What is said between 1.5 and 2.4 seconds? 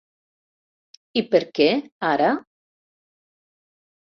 què ara?